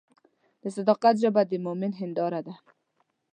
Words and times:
د 0.61 0.63
صداقت 0.75 1.15
ژبه 1.23 1.41
د 1.47 1.53
مؤمن 1.65 1.91
هنداره 1.99 2.39
ده. 2.47 2.55